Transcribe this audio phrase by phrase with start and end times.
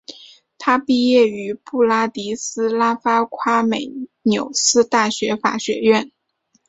[0.57, 3.85] 他毕业于布拉迪斯拉发夸美
[4.23, 6.11] 纽斯大学法学院。